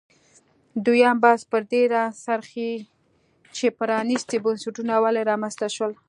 دویم 0.85 1.15
بحث 1.23 1.41
پر 1.51 1.61
دې 1.71 1.81
راڅرخي 1.93 2.71
چې 3.55 3.65
پرانیستي 3.79 4.37
بنسټونه 4.45 4.93
ولې 5.03 5.21
رامنځته 5.29 5.67
شول. 5.75 5.91